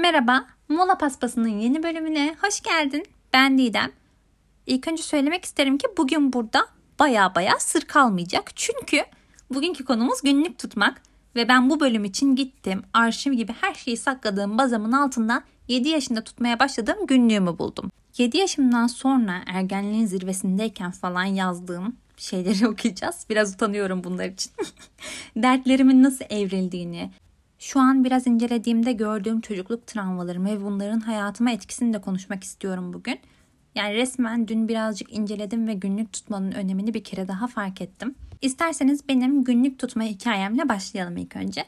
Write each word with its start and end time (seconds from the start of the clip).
Merhaba, 0.00 0.46
Mola 0.68 0.98
Paspası'nın 0.98 1.58
yeni 1.58 1.82
bölümüne 1.82 2.36
hoş 2.40 2.60
geldin. 2.60 3.02
Ben 3.32 3.58
Didem. 3.58 3.90
İlk 4.66 4.88
önce 4.88 5.02
söylemek 5.02 5.44
isterim 5.44 5.78
ki 5.78 5.86
bugün 5.96 6.32
burada 6.32 6.66
baya 6.98 7.34
baya 7.34 7.58
sır 7.58 7.80
kalmayacak. 7.80 8.56
Çünkü 8.56 9.04
bugünkü 9.50 9.84
konumuz 9.84 10.22
günlük 10.22 10.58
tutmak. 10.58 11.02
Ve 11.36 11.48
ben 11.48 11.70
bu 11.70 11.80
bölüm 11.80 12.04
için 12.04 12.36
gittim. 12.36 12.82
Arşiv 12.92 13.32
gibi 13.32 13.54
her 13.60 13.74
şeyi 13.74 13.96
sakladığım 13.96 14.58
bazamın 14.58 14.92
altında 14.92 15.42
7 15.68 15.88
yaşında 15.88 16.24
tutmaya 16.24 16.60
başladığım 16.60 17.06
günlüğümü 17.06 17.58
buldum. 17.58 17.90
7 18.18 18.38
yaşımdan 18.38 18.86
sonra 18.86 19.42
ergenliğin 19.46 20.06
zirvesindeyken 20.06 20.90
falan 20.90 21.24
yazdığım 21.24 21.96
şeyleri 22.16 22.68
okuyacağız. 22.72 23.26
Biraz 23.30 23.54
utanıyorum 23.54 24.04
bunlar 24.04 24.26
için. 24.26 24.52
Dertlerimin 25.36 26.02
nasıl 26.02 26.24
evrildiğini, 26.30 27.10
şu 27.58 27.80
an 27.80 28.04
biraz 28.04 28.26
incelediğimde 28.26 28.92
gördüğüm 28.92 29.40
çocukluk 29.40 29.86
travmalarımı 29.86 30.48
ve 30.48 30.64
bunların 30.64 31.00
hayatıma 31.00 31.50
etkisini 31.50 31.92
de 31.94 32.00
konuşmak 32.00 32.44
istiyorum 32.44 32.92
bugün. 32.92 33.20
Yani 33.74 33.94
resmen 33.94 34.48
dün 34.48 34.68
birazcık 34.68 35.12
inceledim 35.12 35.68
ve 35.68 35.74
günlük 35.74 36.12
tutmanın 36.12 36.52
önemini 36.52 36.94
bir 36.94 37.04
kere 37.04 37.28
daha 37.28 37.46
fark 37.46 37.80
ettim. 37.80 38.14
İsterseniz 38.42 39.08
benim 39.08 39.44
günlük 39.44 39.78
tutma 39.78 40.02
hikayemle 40.02 40.68
başlayalım 40.68 41.16
ilk 41.16 41.36
önce. 41.36 41.64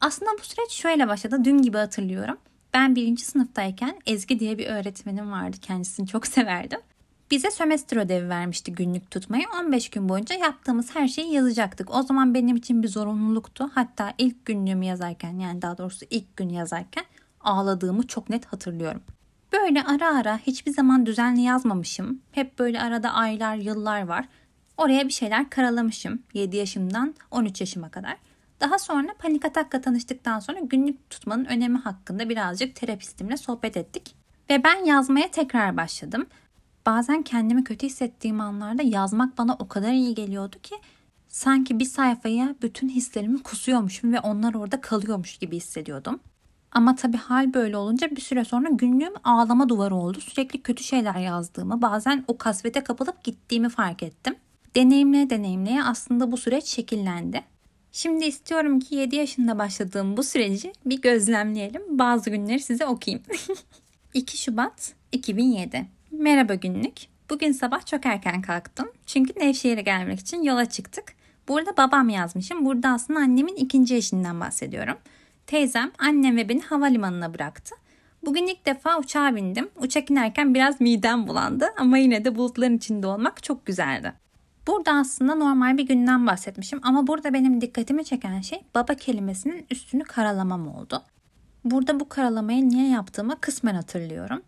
Aslında 0.00 0.30
bu 0.40 0.44
süreç 0.44 0.70
şöyle 0.70 1.08
başladı. 1.08 1.44
Dün 1.44 1.62
gibi 1.62 1.76
hatırlıyorum. 1.76 2.38
Ben 2.74 2.96
birinci 2.96 3.24
sınıftayken 3.24 4.00
Ezgi 4.06 4.38
diye 4.40 4.58
bir 4.58 4.66
öğretmenim 4.66 5.30
vardı. 5.30 5.56
Kendisini 5.60 6.06
çok 6.06 6.26
severdim. 6.36 6.80
Bize 7.30 7.50
sömestr 7.50 7.96
ödevi 7.96 8.28
vermişti 8.28 8.72
günlük 8.72 9.10
tutmayı. 9.10 9.44
15 9.60 9.90
gün 9.90 10.08
boyunca 10.08 10.34
yaptığımız 10.34 10.94
her 10.94 11.08
şeyi 11.08 11.32
yazacaktık. 11.32 11.94
O 11.94 12.02
zaman 12.02 12.34
benim 12.34 12.56
için 12.56 12.82
bir 12.82 12.88
zorunluluktu. 12.88 13.70
Hatta 13.74 14.14
ilk 14.18 14.46
günlüğümü 14.46 14.84
yazarken 14.84 15.38
yani 15.38 15.62
daha 15.62 15.78
doğrusu 15.78 16.06
ilk 16.10 16.36
gün 16.36 16.48
yazarken 16.48 17.04
ağladığımı 17.40 18.06
çok 18.06 18.30
net 18.30 18.46
hatırlıyorum. 18.46 19.02
Böyle 19.52 19.82
ara 19.82 20.16
ara 20.16 20.38
hiçbir 20.38 20.72
zaman 20.72 21.06
düzenli 21.06 21.40
yazmamışım. 21.40 22.20
Hep 22.32 22.58
böyle 22.58 22.82
arada 22.82 23.12
aylar, 23.12 23.56
yıllar 23.56 24.02
var. 24.02 24.28
Oraya 24.76 25.08
bir 25.08 25.12
şeyler 25.12 25.50
karalamışım 25.50 26.22
7 26.34 26.56
yaşımdan 26.56 27.14
13 27.30 27.60
yaşıma 27.60 27.90
kadar. 27.90 28.16
Daha 28.60 28.78
sonra 28.78 29.14
panik 29.18 29.44
atakla 29.44 29.80
tanıştıktan 29.80 30.40
sonra 30.40 30.58
günlük 30.60 31.10
tutmanın 31.10 31.44
önemi 31.44 31.78
hakkında 31.78 32.28
birazcık 32.28 32.76
terapistimle 32.76 33.36
sohbet 33.36 33.76
ettik. 33.76 34.14
Ve 34.50 34.64
ben 34.64 34.84
yazmaya 34.84 35.30
tekrar 35.30 35.76
başladım. 35.76 36.26
Bazen 36.86 37.22
kendimi 37.22 37.64
kötü 37.64 37.86
hissettiğim 37.86 38.40
anlarda 38.40 38.82
yazmak 38.82 39.38
bana 39.38 39.56
o 39.58 39.68
kadar 39.68 39.92
iyi 39.92 40.14
geliyordu 40.14 40.56
ki 40.62 40.74
sanki 41.28 41.78
bir 41.78 41.84
sayfaya 41.84 42.54
bütün 42.62 42.88
hislerimi 42.88 43.42
kusuyormuşum 43.42 44.12
ve 44.12 44.20
onlar 44.20 44.54
orada 44.54 44.80
kalıyormuş 44.80 45.38
gibi 45.38 45.56
hissediyordum. 45.56 46.20
Ama 46.72 46.96
tabii 46.96 47.16
hal 47.16 47.54
böyle 47.54 47.76
olunca 47.76 48.10
bir 48.10 48.20
süre 48.20 48.44
sonra 48.44 48.68
günlüğüm 48.68 49.12
ağlama 49.24 49.68
duvarı 49.68 49.94
oldu. 49.94 50.20
Sürekli 50.20 50.62
kötü 50.62 50.84
şeyler 50.84 51.16
yazdığımı, 51.16 51.82
bazen 51.82 52.24
o 52.28 52.38
kasvete 52.38 52.84
kapılıp 52.84 53.24
gittiğimi 53.24 53.68
fark 53.68 54.02
ettim. 54.02 54.34
Deneyimleye 54.76 55.30
deneyimleye 55.30 55.82
aslında 55.82 56.32
bu 56.32 56.36
süreç 56.36 56.64
şekillendi. 56.64 57.42
Şimdi 57.92 58.24
istiyorum 58.24 58.80
ki 58.80 58.94
7 58.94 59.16
yaşında 59.16 59.58
başladığım 59.58 60.16
bu 60.16 60.22
süreci 60.22 60.72
bir 60.86 61.00
gözlemleyelim. 61.00 61.98
Bazı 61.98 62.30
günleri 62.30 62.60
size 62.60 62.86
okuyayım. 62.86 63.24
2 64.14 64.38
Şubat 64.38 64.94
2007 65.12 65.86
Merhaba 66.20 66.54
günlük. 66.54 66.94
Bugün 67.30 67.52
sabah 67.52 67.86
çok 67.86 68.06
erken 68.06 68.42
kalktım. 68.42 68.88
Çünkü 69.06 69.40
Nevşehir'e 69.40 69.82
gelmek 69.82 70.20
için 70.20 70.42
yola 70.42 70.66
çıktık. 70.66 71.04
Burada 71.48 71.76
babam 71.76 72.08
yazmışım. 72.08 72.64
Burada 72.64 72.88
aslında 72.88 73.20
annemin 73.20 73.56
ikinci 73.56 73.96
eşinden 73.96 74.40
bahsediyorum. 74.40 74.96
Teyzem 75.46 75.90
annem 75.98 76.36
ve 76.36 76.48
beni 76.48 76.60
havalimanına 76.60 77.34
bıraktı. 77.34 77.74
Bugün 78.24 78.46
ilk 78.46 78.66
defa 78.66 78.98
uçağa 78.98 79.36
bindim. 79.36 79.68
Uçak 79.76 80.10
inerken 80.10 80.54
biraz 80.54 80.80
midem 80.80 81.26
bulandı 81.26 81.66
ama 81.78 81.98
yine 81.98 82.24
de 82.24 82.36
bulutların 82.36 82.76
içinde 82.76 83.06
olmak 83.06 83.42
çok 83.42 83.66
güzeldi. 83.66 84.12
Burada 84.66 84.92
aslında 84.92 85.34
normal 85.34 85.78
bir 85.78 85.86
günden 85.86 86.26
bahsetmişim 86.26 86.80
ama 86.82 87.06
burada 87.06 87.32
benim 87.32 87.60
dikkatimi 87.60 88.04
çeken 88.04 88.40
şey 88.40 88.62
baba 88.74 88.94
kelimesinin 88.94 89.66
üstünü 89.70 90.04
karalamam 90.04 90.68
oldu. 90.68 91.02
Burada 91.64 92.00
bu 92.00 92.08
karalamayı 92.08 92.68
niye 92.68 92.88
yaptığımı 92.88 93.40
kısmen 93.40 93.74
hatırlıyorum. 93.74 94.42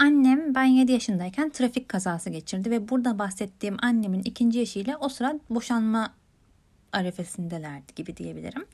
Annem 0.00 0.54
ben 0.54 0.64
7 0.64 0.92
yaşındayken 0.92 1.50
trafik 1.50 1.88
kazası 1.88 2.30
geçirdi 2.30 2.70
ve 2.70 2.88
burada 2.88 3.18
bahsettiğim 3.18 3.76
annemin 3.82 4.22
ikinci 4.22 4.60
eşiyle 4.60 4.96
o 4.96 5.08
sıra 5.08 5.38
boşanma 5.50 6.14
arefesindelerdi 6.92 7.94
gibi 7.96 8.16
diyebilirim. 8.16 8.64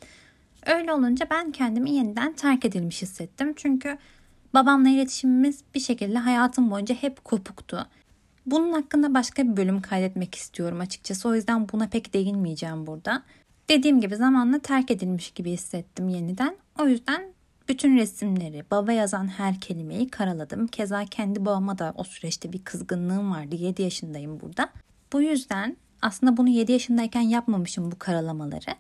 Öyle 0.67 0.93
olunca 0.93 1.27
ben 1.31 1.53
kendimi 1.53 1.91
yeniden 1.91 2.33
terk 2.33 2.65
edilmiş 2.65 3.03
hissettim. 3.03 3.53
Çünkü 3.57 3.99
babamla 4.55 4.89
iletişimimiz 4.89 5.61
bir 5.75 5.81
şekilde 5.81 6.19
hayatım 6.19 6.71
boyunca 6.71 6.95
hep 6.95 7.25
kopuktu. 7.25 7.87
Bunun 8.47 8.73
hakkında 8.73 9.15
başka 9.15 9.49
bir 9.49 9.57
bölüm 9.57 9.83
kaydetmek 9.83 10.35
istiyorum 10.35 10.81
açıkçası. 10.81 11.29
O 11.29 11.35
yüzden 11.35 11.69
buna 11.73 11.89
pek 11.89 12.15
değinmeyeceğim 12.15 12.87
burada. 12.87 13.23
Dediğim 13.69 14.01
gibi 14.01 14.17
zamanla 14.17 14.59
terk 14.59 14.91
edilmiş 14.91 15.31
gibi 15.31 15.51
hissettim 15.51 16.09
yeniden. 16.09 16.57
O 16.79 16.87
yüzden 16.87 17.36
bütün 17.69 17.97
resimleri, 17.97 18.65
baba 18.71 18.93
yazan 18.93 19.29
her 19.29 19.61
kelimeyi 19.61 20.09
karaladım. 20.09 20.67
Keza 20.67 21.05
kendi 21.05 21.41
babama 21.41 21.79
da 21.79 21.93
o 21.97 22.05
süreçte 22.05 22.53
bir 22.53 22.65
kızgınlığım 22.65 23.31
vardı. 23.31 23.57
7 23.57 23.83
yaşındayım 23.83 24.41
burada. 24.41 24.69
Bu 25.13 25.23
yüzden 25.23 25.77
aslında 26.03 26.37
bunu 26.37 26.49
7 26.49 26.73
yaşındayken 26.73 27.21
yapmamışım 27.21 27.91
bu 27.93 27.99
karalamaları. 27.99 28.75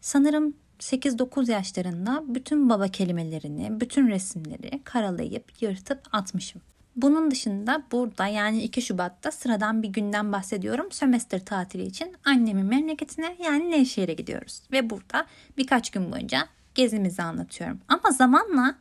Sanırım 0.00 0.54
8-9 0.80 1.50
yaşlarında 1.50 2.24
bütün 2.28 2.70
baba 2.70 2.88
kelimelerini, 2.88 3.80
bütün 3.80 4.08
resimleri 4.08 4.80
karalayıp 4.84 5.62
yırtıp 5.62 6.00
atmışım. 6.12 6.62
Bunun 6.96 7.30
dışında 7.30 7.82
burada 7.92 8.26
yani 8.26 8.62
2 8.62 8.82
Şubat'ta 8.82 9.30
sıradan 9.30 9.82
bir 9.82 9.88
günden 9.88 10.32
bahsediyorum. 10.32 10.92
Sömestr 10.92 11.38
tatili 11.38 11.86
için 11.86 12.16
annemin 12.24 12.66
memleketine 12.66 13.36
yani 13.44 13.70
Nevşehir'e 13.70 14.14
gidiyoruz. 14.14 14.62
Ve 14.72 14.90
burada 14.90 15.26
birkaç 15.56 15.90
gün 15.90 16.12
boyunca 16.12 16.48
gezimizi 16.78 17.22
anlatıyorum. 17.22 17.80
Ama 17.88 18.10
zamanla 18.10 18.74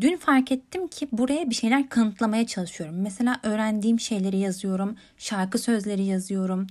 dün 0.00 0.16
fark 0.16 0.52
ettim 0.52 0.88
ki 0.88 1.08
buraya 1.12 1.50
bir 1.50 1.54
şeyler 1.54 1.88
kanıtlamaya 1.88 2.46
çalışıyorum. 2.46 2.96
Mesela 3.00 3.40
öğrendiğim 3.42 4.00
şeyleri 4.00 4.38
yazıyorum, 4.38 4.96
şarkı 5.18 5.58
sözleri 5.58 6.04
yazıyorum. 6.04 6.66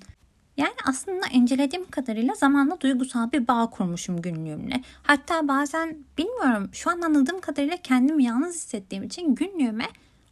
Yani 0.57 0.73
aslında 0.85 1.27
incelediğim 1.33 1.89
kadarıyla 1.89 2.33
zamanla 2.33 2.81
duygusal 2.81 3.31
bir 3.31 3.47
bağ 3.47 3.69
kurmuşum 3.69 4.21
günlüğümle. 4.21 4.81
Hatta 5.03 5.47
bazen 5.47 5.97
bilmiyorum 6.17 6.69
şu 6.73 6.89
an 6.89 7.01
anladığım 7.01 7.41
kadarıyla 7.41 7.77
kendimi 7.77 8.23
yalnız 8.23 8.55
hissettiğim 8.55 9.03
için 9.03 9.35
günlüğüme 9.35 9.85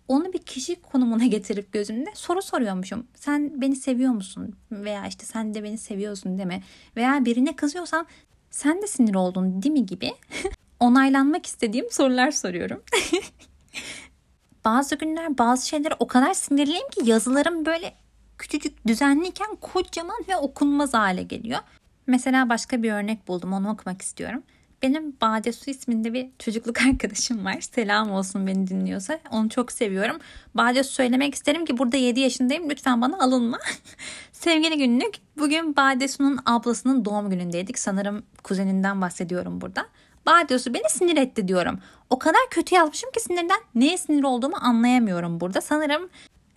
onu 0.08 0.34
bir 0.34 0.40
kişi 0.40 0.82
konumuna 0.82 1.26
getirip 1.36 1.74
gözümde 1.74 2.10
soru 2.14 2.42
soruyormuşum. 2.42 3.08
Sen 3.16 3.62
beni 3.62 3.76
seviyor 3.76 4.12
musun? 4.12 4.56
Veya 4.72 5.08
işte 5.08 5.26
sen 5.26 5.54
de 5.54 5.64
beni 5.64 5.78
seviyorsun 5.78 6.38
deme. 6.38 6.64
Veya 6.96 7.26
birine 7.26 7.56
kızıyorsam 7.56 8.06
sen 8.52 8.82
de 8.82 8.88
sinir 8.88 9.16
oldun 9.16 9.62
değil 9.64 9.74
mi 9.74 9.86
gibi 9.86 10.14
onaylanmak 10.80 11.46
istediğim 11.46 11.92
sorular 11.92 12.32
soruyorum. 12.32 12.84
bazı 14.66 14.96
günler 14.96 15.38
bazı 15.38 15.68
şeylere 15.68 15.94
o 16.00 16.08
kadar 16.08 16.34
sinirliyim 16.34 16.90
ki 16.90 17.10
yazılarım 17.10 17.66
böyle 17.66 17.94
küçücük 18.38 18.88
düzenliyken 18.88 19.56
kocaman 19.56 20.20
ve 20.30 20.38
okunmaz 20.38 20.94
hale 20.94 21.24
geliyor. 21.24 21.60
Mesela 22.08 22.50
başka 22.50 22.84
bir 22.84 22.92
örnek 22.92 23.28
buldum 23.28 23.54
onu 23.54 23.72
okumak 23.72 24.02
istiyorum. 24.02 24.44
Benim 24.82 25.14
Bade 25.22 25.52
Su 25.54 25.72
isminde 25.72 26.14
bir 26.14 26.28
çocukluk 26.40 26.82
arkadaşım 26.88 27.46
var. 27.46 27.62
Selam 27.62 28.12
olsun 28.12 28.48
beni 28.48 28.68
dinliyorsa. 28.68 29.20
Onu 29.32 29.50
çok 29.50 29.72
seviyorum. 29.72 30.18
Bade 30.56 30.84
Su 30.84 30.92
söylemek 30.92 31.36
isterim 31.36 31.66
ki 31.66 31.78
burada 31.78 31.98
7 31.98 32.20
yaşındayım. 32.20 32.70
Lütfen 32.70 33.02
bana 33.02 33.20
alınma. 33.20 33.60
Sevgili 34.32 34.78
günlük. 34.78 35.16
Bugün 35.38 35.76
Bade 35.76 36.08
Su'nun 36.08 36.40
ablasının 36.46 37.06
doğum 37.06 37.30
günündeydik. 37.30 37.80
Sanırım 37.80 38.24
kuzeninden 38.44 39.02
bahsediyorum 39.02 39.62
burada. 39.62 39.86
Bade 40.26 40.60
Su 40.60 40.74
beni 40.74 40.90
sinir 40.90 41.18
etti 41.18 41.48
diyorum. 41.48 41.80
O 42.10 42.20
kadar 42.20 42.42
kötü 42.50 42.76
yazmışım 42.76 43.12
ki 43.12 43.20
sinirden 43.20 43.60
neye 43.76 43.98
sinir 43.98 44.24
olduğumu 44.24 44.56
anlayamıyorum 44.62 45.40
burada. 45.40 45.62
Sanırım 45.62 46.10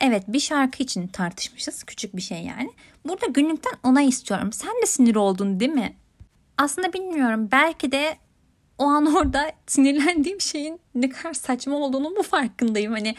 Evet 0.05 0.25
bir 0.29 0.41
şarkı 0.41 0.83
için 0.83 1.07
tartışmışız. 1.07 1.85
Küçük 1.85 2.17
bir 2.17 2.23
şey 2.23 2.39
yani. 2.39 2.71
Burada 3.09 3.27
günlükten 3.27 3.73
onay 3.83 4.09
istiyorum. 4.09 4.53
Sen 4.53 4.71
de 4.83 4.87
sinir 4.87 5.15
oldun 5.15 5.61
değil 5.61 5.73
mi? 5.73 5.97
Aslında 6.63 6.93
bilmiyorum 6.93 7.49
belki 7.53 7.93
de 7.93 8.17
o 8.79 8.85
an 8.85 9.15
orada 9.15 9.53
sinirlendiğim 9.67 10.41
şeyin 10.41 10.81
ne 10.95 11.09
kadar 11.09 11.35
saçma 11.35 11.77
olduğunu 11.77 12.11
mu 12.11 12.23
farkındayım 12.23 12.93
hani 12.93 13.15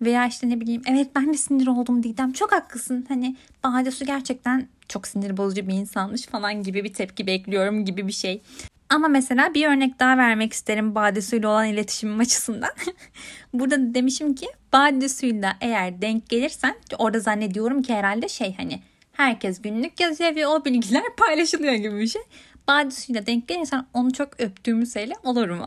veya 0.00 0.26
işte 0.26 0.48
ne 0.48 0.60
bileyim 0.60 0.82
evet 0.86 1.08
ben 1.14 1.32
de 1.32 1.38
sinir 1.38 1.66
oldum 1.66 2.02
Didem 2.02 2.32
çok 2.32 2.52
haklısın 2.52 3.06
hani 3.08 3.36
Bade 3.64 3.90
Su 3.90 4.04
gerçekten 4.04 4.68
çok 4.88 5.06
sinir 5.06 5.36
bozucu 5.36 5.68
bir 5.68 5.74
insanmış 5.74 6.26
falan 6.26 6.62
gibi 6.62 6.84
bir 6.84 6.92
tepki 6.92 7.26
bekliyorum 7.26 7.84
gibi 7.84 8.06
bir 8.06 8.12
şey. 8.12 8.42
Ama 8.88 9.08
mesela 9.08 9.54
bir 9.54 9.66
örnek 9.66 10.00
daha 10.00 10.18
vermek 10.18 10.52
isterim 10.52 10.94
Bade 10.94 11.22
Su'yla 11.22 11.48
olan 11.48 11.66
iletişimim 11.66 12.20
açısından. 12.20 12.70
Burada 13.52 13.80
da 13.80 13.94
demişim 13.94 14.34
ki 14.34 14.46
Bade 14.72 15.08
Su'yla 15.08 15.56
eğer 15.60 16.02
denk 16.02 16.28
gelirsen 16.28 16.74
orada 16.98 17.20
zannediyorum 17.20 17.82
ki 17.82 17.94
herhalde 17.94 18.28
şey 18.28 18.54
hani 18.56 18.82
herkes 19.12 19.62
günlük 19.62 20.00
yazıyor 20.00 20.36
ve 20.36 20.46
o 20.46 20.64
bilgiler 20.64 21.02
paylaşılıyor 21.16 21.72
gibi 21.72 22.00
bir 22.00 22.06
şey. 22.06 22.22
Badisuyla 22.68 23.26
denk 23.26 23.48
gelirsen 23.48 23.86
onu 23.94 24.12
çok 24.12 24.40
öptüğümü 24.40 24.86
söyle 24.86 25.14
olur 25.24 25.50
mu? 25.50 25.66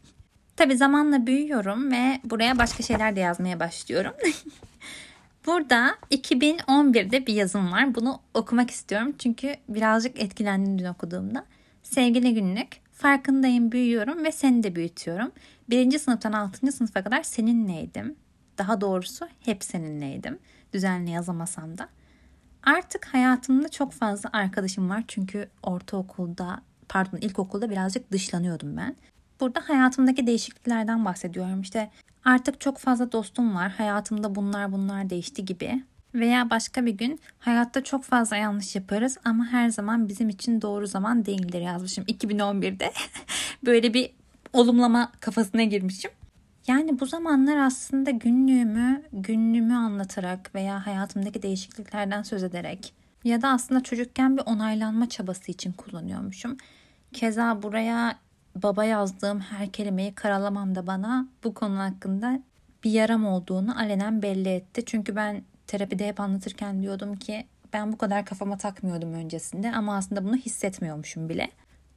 Tabi 0.56 0.76
zamanla 0.76 1.26
büyüyorum 1.26 1.92
ve 1.92 2.20
buraya 2.24 2.58
başka 2.58 2.82
şeyler 2.82 3.16
de 3.16 3.20
yazmaya 3.20 3.60
başlıyorum. 3.60 4.12
Burada 5.46 5.94
2011'de 6.10 7.26
bir 7.26 7.34
yazım 7.34 7.72
var. 7.72 7.94
Bunu 7.94 8.20
okumak 8.34 8.70
istiyorum 8.70 9.14
çünkü 9.18 9.56
birazcık 9.68 10.20
etkilendim 10.20 10.78
dün 10.78 10.84
okuduğumda. 10.84 11.44
Sevgili 11.82 12.34
günlük, 12.34 12.68
farkındayım, 12.92 13.72
büyüyorum 13.72 14.24
ve 14.24 14.32
seni 14.32 14.62
de 14.62 14.76
büyütüyorum. 14.76 15.32
Birinci 15.70 15.98
sınıftan 15.98 16.32
altıncı 16.32 16.72
sınıfa 16.72 17.04
kadar 17.04 17.22
seninleydim. 17.22 18.16
Daha 18.58 18.80
doğrusu 18.80 19.28
hep 19.40 19.64
seninleydim. 19.64 20.38
Düzenli 20.72 21.10
yazamasam 21.10 21.78
da. 21.78 21.88
Artık 22.62 23.06
hayatımda 23.06 23.68
çok 23.68 23.92
fazla 23.92 24.30
arkadaşım 24.32 24.90
var 24.90 25.04
çünkü 25.08 25.48
ortaokulda 25.62 26.62
pardon 26.88 27.18
ilkokulda 27.18 27.70
birazcık 27.70 28.12
dışlanıyordum 28.12 28.76
ben. 28.76 28.96
Burada 29.40 29.60
hayatımdaki 29.68 30.26
değişikliklerden 30.26 31.04
bahsediyorum. 31.04 31.60
İşte 31.60 31.90
artık 32.24 32.60
çok 32.60 32.78
fazla 32.78 33.12
dostum 33.12 33.54
var. 33.54 33.70
Hayatımda 33.70 34.34
bunlar 34.34 34.72
bunlar 34.72 35.10
değişti 35.10 35.44
gibi. 35.44 35.82
Veya 36.14 36.50
başka 36.50 36.86
bir 36.86 36.92
gün 36.92 37.20
hayatta 37.38 37.84
çok 37.84 38.04
fazla 38.04 38.36
yanlış 38.36 38.76
yaparız 38.76 39.18
ama 39.24 39.46
her 39.46 39.68
zaman 39.68 40.08
bizim 40.08 40.28
için 40.28 40.62
doğru 40.62 40.86
zaman 40.86 41.26
değildir 41.26 41.60
yazmışım 41.60 42.04
2011'de. 42.04 42.92
Böyle 43.66 43.94
bir 43.94 44.10
olumlama 44.52 45.12
kafasına 45.20 45.62
girmişim. 45.62 46.10
Yani 46.66 47.00
bu 47.00 47.06
zamanlar 47.06 47.56
aslında 47.56 48.10
günlüğümü, 48.10 49.02
günlüğümü 49.12 49.74
anlatarak 49.74 50.54
veya 50.54 50.86
hayatımdaki 50.86 51.42
değişikliklerden 51.42 52.22
söz 52.22 52.42
ederek 52.42 52.94
ya 53.24 53.42
da 53.42 53.48
aslında 53.48 53.82
çocukken 53.82 54.36
bir 54.36 54.42
onaylanma 54.46 55.08
çabası 55.08 55.52
için 55.52 55.72
kullanıyormuşum. 55.72 56.56
Keza 57.12 57.62
buraya 57.62 58.18
baba 58.56 58.84
yazdığım 58.84 59.40
her 59.40 59.72
kelimeyi 59.72 60.14
karalamam 60.14 60.74
da 60.74 60.86
bana 60.86 61.28
bu 61.44 61.54
konu 61.54 61.78
hakkında 61.78 62.40
bir 62.84 62.90
yaram 62.90 63.26
olduğunu 63.26 63.78
alenen 63.78 64.22
belli 64.22 64.48
etti. 64.48 64.82
Çünkü 64.86 65.16
ben 65.16 65.42
terapide 65.66 66.08
hep 66.08 66.20
anlatırken 66.20 66.82
diyordum 66.82 67.16
ki 67.16 67.46
ben 67.72 67.92
bu 67.92 67.98
kadar 67.98 68.24
kafama 68.24 68.56
takmıyordum 68.56 69.14
öncesinde 69.14 69.72
ama 69.72 69.96
aslında 69.96 70.24
bunu 70.24 70.36
hissetmiyormuşum 70.36 71.28
bile. 71.28 71.50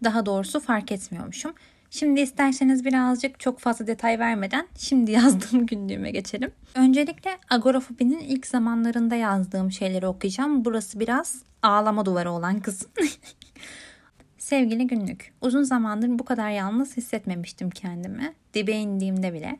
Daha 0.03 0.25
doğrusu 0.25 0.59
fark 0.59 0.91
etmiyormuşum. 0.91 1.53
Şimdi 1.89 2.21
isterseniz 2.21 2.85
birazcık 2.85 3.39
çok 3.39 3.59
fazla 3.59 3.87
detay 3.87 4.19
vermeden 4.19 4.67
şimdi 4.77 5.11
yazdığım 5.11 5.65
günlüğüme 5.65 6.11
geçelim. 6.11 6.51
Öncelikle 6.75 7.37
agorafobinin 7.49 8.19
ilk 8.19 8.47
zamanlarında 8.47 9.15
yazdığım 9.15 9.71
şeyleri 9.71 10.07
okuyacağım. 10.07 10.65
Burası 10.65 10.99
biraz 10.99 11.41
ağlama 11.63 12.05
duvarı 12.05 12.31
olan 12.31 12.59
kısım. 12.59 12.91
Sevgili 14.37 14.87
günlük, 14.87 15.33
uzun 15.41 15.63
zamandır 15.63 16.19
bu 16.19 16.25
kadar 16.25 16.49
yalnız 16.49 16.97
hissetmemiştim 16.97 17.69
kendimi. 17.69 18.33
Dibe 18.53 18.71
indiğimde 18.71 19.33
bile. 19.33 19.59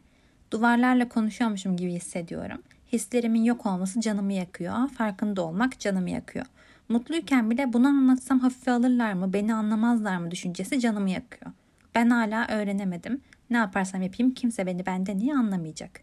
Duvarlarla 0.51 1.10
konuşuyormuşum 1.10 1.77
gibi 1.77 1.92
hissediyorum. 1.92 2.62
Hislerimin 2.92 3.44
yok 3.44 3.66
olması 3.66 4.01
canımı 4.01 4.33
yakıyor. 4.33 4.89
Farkında 4.89 5.42
olmak 5.42 5.80
canımı 5.80 6.10
yakıyor. 6.10 6.45
Mutluyken 6.89 7.51
bile 7.51 7.74
bunu 7.74 7.88
anlatsam 7.88 8.39
hafife 8.39 8.72
alırlar 8.72 9.13
mı, 9.13 9.33
beni 9.33 9.54
anlamazlar 9.54 10.18
mı 10.18 10.31
düşüncesi 10.31 10.80
canımı 10.80 11.10
yakıyor. 11.10 11.51
Ben 11.96 12.10
hala 12.10 12.48
öğrenemedim. 12.48 13.22
Ne 13.50 13.58
yaparsam 13.58 14.02
yapayım 14.02 14.34
kimse 14.34 14.66
beni 14.66 14.86
benden 14.86 15.18
iyi 15.18 15.34
anlamayacak. 15.34 16.02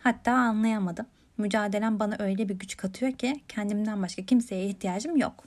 Hatta 0.00 0.32
anlayamadım. 0.32 1.06
Mücadelem 1.38 1.98
bana 1.98 2.16
öyle 2.18 2.48
bir 2.48 2.54
güç 2.54 2.76
katıyor 2.76 3.12
ki 3.12 3.40
kendimden 3.48 4.02
başka 4.02 4.24
kimseye 4.24 4.66
ihtiyacım 4.66 5.16
yok. 5.16 5.44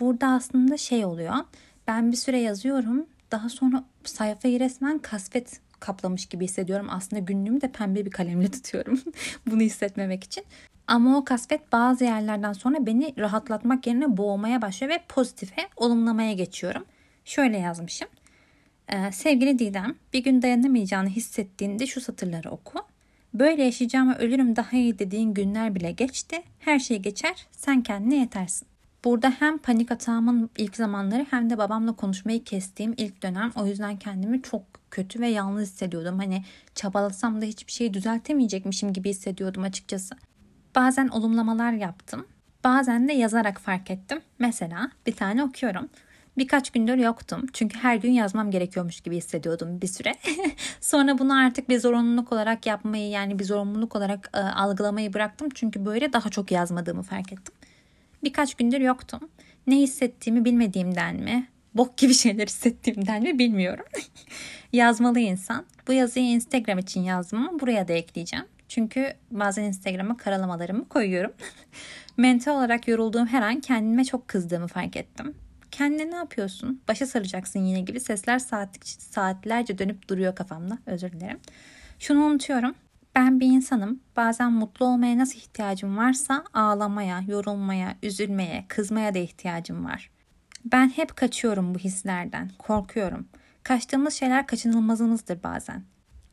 Burada 0.00 0.26
aslında 0.28 0.76
şey 0.76 1.04
oluyor. 1.04 1.34
Ben 1.86 2.12
bir 2.12 2.16
süre 2.16 2.38
yazıyorum. 2.38 3.06
Daha 3.30 3.48
sonra 3.48 3.84
sayfayı 4.04 4.60
resmen 4.60 4.98
kasvet 4.98 5.60
kaplamış 5.80 6.26
gibi 6.26 6.44
hissediyorum. 6.44 6.86
Aslında 6.90 7.22
günlüğümü 7.22 7.60
de 7.60 7.72
pembe 7.72 8.06
bir 8.06 8.10
kalemle 8.10 8.50
tutuyorum. 8.50 9.00
Bunu 9.46 9.60
hissetmemek 9.60 10.24
için. 10.24 10.44
Ama 10.86 11.18
o 11.18 11.24
kasvet 11.24 11.72
bazı 11.72 12.04
yerlerden 12.04 12.52
sonra 12.52 12.86
beni 12.86 13.14
rahatlatmak 13.18 13.86
yerine 13.86 14.16
boğmaya 14.16 14.62
başlıyor 14.62 14.92
ve 14.92 15.00
pozitife, 15.08 15.68
olumlamaya 15.76 16.32
geçiyorum. 16.32 16.84
Şöyle 17.24 17.58
yazmışım. 17.58 18.08
Ee, 18.92 19.12
sevgili 19.12 19.58
Didem, 19.58 19.94
bir 20.12 20.24
gün 20.24 20.42
dayanamayacağını 20.42 21.08
hissettiğinde 21.08 21.86
şu 21.86 22.00
satırları 22.00 22.50
oku. 22.50 22.78
Böyle 23.34 23.62
yaşayacağıma 23.62 24.16
ölürüm 24.18 24.56
daha 24.56 24.76
iyi 24.76 24.98
dediğin 24.98 25.34
günler 25.34 25.74
bile 25.74 25.92
geçti. 25.92 26.42
Her 26.58 26.78
şey 26.78 26.98
geçer, 26.98 27.46
sen 27.52 27.82
kendine 27.82 28.16
yetersin. 28.16 28.68
Burada 29.04 29.30
hem 29.30 29.58
panik 29.58 29.92
atağımın 29.92 30.50
ilk 30.58 30.76
zamanları 30.76 31.26
hem 31.30 31.50
de 31.50 31.58
babamla 31.58 31.92
konuşmayı 31.92 32.44
kestiğim 32.44 32.94
ilk 32.96 33.22
dönem. 33.22 33.52
O 33.56 33.66
yüzden 33.66 33.98
kendimi 33.98 34.42
çok 34.42 34.62
kötü 34.90 35.20
ve 35.20 35.28
yalnız 35.28 35.62
hissediyordum. 35.62 36.18
Hani 36.18 36.44
çabalasam 36.74 37.42
da 37.42 37.44
hiçbir 37.44 37.72
şeyi 37.72 37.94
düzeltemeyecekmişim 37.94 38.92
gibi 38.92 39.10
hissediyordum 39.10 39.62
açıkçası. 39.62 40.14
Bazen 40.74 41.08
olumlamalar 41.08 41.72
yaptım. 41.72 42.26
Bazen 42.64 43.08
de 43.08 43.12
yazarak 43.12 43.60
fark 43.60 43.90
ettim. 43.90 44.20
Mesela 44.38 44.90
bir 45.06 45.12
tane 45.12 45.44
okuyorum. 45.44 45.88
Birkaç 46.38 46.70
gündür 46.70 46.96
yoktum. 46.96 47.46
Çünkü 47.52 47.78
her 47.78 47.96
gün 47.96 48.12
yazmam 48.12 48.50
gerekiyormuş 48.50 49.00
gibi 49.00 49.16
hissediyordum 49.16 49.80
bir 49.80 49.86
süre. 49.86 50.14
Sonra 50.80 51.18
bunu 51.18 51.38
artık 51.38 51.68
bir 51.68 51.78
zorunluluk 51.78 52.32
olarak 52.32 52.66
yapmayı 52.66 53.10
yani 53.10 53.38
bir 53.38 53.44
zorunluluk 53.44 53.96
olarak 53.96 54.30
e, 54.34 54.38
algılamayı 54.38 55.12
bıraktım. 55.12 55.48
Çünkü 55.54 55.86
böyle 55.86 56.12
daha 56.12 56.30
çok 56.30 56.50
yazmadığımı 56.50 57.02
fark 57.02 57.32
ettim. 57.32 57.54
Birkaç 58.24 58.54
gündür 58.54 58.80
yoktum. 58.80 59.20
Ne 59.66 59.76
hissettiğimi 59.76 60.44
bilmediğimden 60.44 61.16
mi, 61.16 61.48
bok 61.74 61.96
gibi 61.96 62.14
şeyler 62.14 62.46
hissettiğimden 62.46 63.22
mi 63.22 63.38
bilmiyorum. 63.38 63.84
Yazmalı 64.72 65.20
insan. 65.20 65.64
Bu 65.88 65.92
yazıyı 65.92 66.26
Instagram 66.26 66.78
için 66.78 67.00
yazdım 67.00 67.48
ama 67.48 67.60
buraya 67.60 67.88
da 67.88 67.92
ekleyeceğim. 67.92 68.46
Çünkü 68.68 69.12
bazen 69.30 69.62
Instagram'a 69.62 70.16
karalamalarımı 70.16 70.88
koyuyorum. 70.88 71.32
Mental 72.16 72.56
olarak 72.56 72.88
yorulduğum 72.88 73.26
her 73.26 73.42
an 73.42 73.60
kendime 73.60 74.04
çok 74.04 74.28
kızdığımı 74.28 74.66
fark 74.66 74.96
ettim. 74.96 75.34
Kendine 75.72 76.10
ne 76.10 76.16
yapıyorsun? 76.16 76.82
Başa 76.88 77.06
saracaksın 77.06 77.60
yine 77.60 77.80
gibi 77.80 78.00
sesler 78.00 78.38
saat, 78.38 78.86
saatlerce 78.86 79.78
dönüp 79.78 80.08
duruyor 80.08 80.34
kafamda. 80.34 80.78
Özür 80.86 81.12
dilerim. 81.12 81.40
Şunu 81.98 82.24
unutuyorum. 82.24 82.74
Ben 83.14 83.40
bir 83.40 83.46
insanım. 83.46 84.00
Bazen 84.16 84.52
mutlu 84.52 84.86
olmaya 84.86 85.18
nasıl 85.18 85.38
ihtiyacım 85.38 85.96
varsa 85.96 86.44
ağlamaya, 86.54 87.20
yorulmaya, 87.28 87.96
üzülmeye, 88.02 88.64
kızmaya 88.68 89.14
da 89.14 89.18
ihtiyacım 89.18 89.84
var. 89.84 90.10
Ben 90.64 90.88
hep 90.88 91.16
kaçıyorum 91.16 91.74
bu 91.74 91.78
hislerden, 91.78 92.50
korkuyorum. 92.58 93.28
Kaçtığımız 93.62 94.14
şeyler 94.14 94.46
kaçınılmazımızdır 94.46 95.42
bazen. 95.42 95.84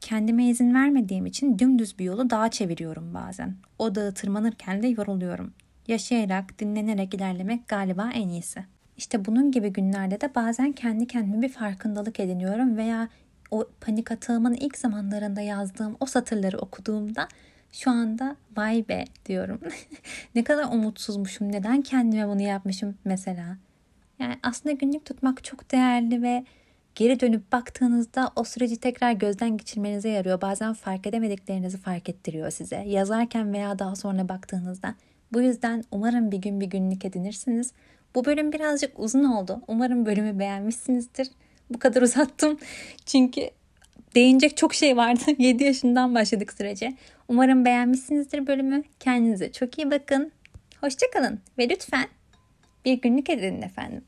Kendime 0.02 0.46
izin 0.46 0.74
vermediğim 0.74 1.26
için 1.26 1.60
dümdüz 1.60 2.00
bir 2.00 2.06
yolu 2.06 2.30
dağa 2.30 2.52
çeviriyorum 2.52 3.14
bazen. 3.14 3.58
O 3.78 3.96
dağı 3.96 4.14
tırmanırken 4.14 4.84
de 4.84 4.88
yoruluyorum. 4.88 5.54
Yaşayarak, 5.88 6.60
dinlenerek 6.60 7.14
ilerlemek 7.14 7.68
galiba 7.68 8.10
en 8.14 8.30
iyisi. 8.30 8.66
İşte 9.00 9.26
bunun 9.26 9.52
gibi 9.52 9.70
günlerde 9.70 10.22
de 10.22 10.36
bazen 10.36 10.72
kendi 10.72 11.08
kendime 11.08 11.42
bir 11.42 11.50
farkındalık 11.50 12.20
ediniyorum 12.20 12.78
veya 12.78 13.10
o 13.52 13.66
panik 13.82 14.12
atağımın 14.12 14.54
ilk 14.54 14.78
zamanlarında 14.78 15.42
yazdığım 15.42 15.98
o 16.00 16.06
satırları 16.06 16.58
okuduğumda 16.58 17.28
şu 17.72 17.92
anda 17.92 18.36
vay 18.58 18.86
be 18.90 19.06
diyorum. 19.26 19.60
ne 20.36 20.44
kadar 20.44 20.64
umutsuzmuşum. 20.64 21.52
Neden 21.52 21.82
kendime 21.82 22.28
bunu 22.28 22.42
yapmışım 22.42 22.96
mesela? 23.06 23.58
Yani 24.20 24.36
aslında 24.44 24.76
günlük 24.76 25.06
tutmak 25.06 25.44
çok 25.44 25.72
değerli 25.72 26.22
ve 26.22 26.46
geri 26.96 27.20
dönüp 27.20 27.52
baktığınızda 27.52 28.32
o 28.36 28.44
süreci 28.44 28.78
tekrar 28.78 29.12
gözden 29.12 29.58
geçirmenize 29.58 30.10
yarıyor. 30.10 30.42
Bazen 30.42 30.74
fark 30.74 31.08
edemediklerinizi 31.08 31.78
fark 31.78 32.10
ettiriyor 32.10 32.52
size. 32.52 32.76
Yazarken 32.76 33.54
veya 33.54 33.80
daha 33.80 33.96
sonra 33.96 34.30
baktığınızda. 34.30 34.96
Bu 35.34 35.42
yüzden 35.42 35.84
umarım 35.92 36.32
bir 36.32 36.38
gün 36.38 36.62
bir 36.62 36.66
günlük 36.66 37.06
edinirsiniz. 37.06 37.74
Bu 38.16 38.26
bölüm 38.26 38.52
birazcık 38.52 39.00
uzun 39.00 39.24
oldu. 39.24 39.62
Umarım 39.68 40.06
bölümü 40.06 40.40
beğenmişsinizdir. 40.40 41.28
Bu 41.70 41.80
kadar 41.80 42.02
uzattım. 42.08 42.60
Çünkü 43.06 43.50
değinecek 44.16 44.58
çok 44.58 44.74
şey 44.74 44.98
vardı. 44.98 45.22
7 45.38 45.64
yaşından 45.64 46.16
başladık 46.16 46.54
sürece. 46.54 46.94
Umarım 47.28 47.66
beğenmişsinizdir 47.66 48.48
bölümü. 48.48 48.84
Kendinize 49.00 49.52
çok 49.52 49.78
iyi 49.78 49.92
bakın. 49.92 50.32
Hoşçakalın 50.82 51.40
ve 51.58 51.70
lütfen 51.70 52.08
bir 52.86 52.94
günlük 52.94 53.30
edin 53.30 53.62
efendim. 53.62 54.04